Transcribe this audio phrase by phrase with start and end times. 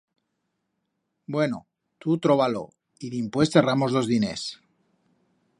[1.35, 1.59] Bueno,
[2.05, 2.65] tu troba-lo
[3.05, 4.51] y dimpués charramos d'os diners.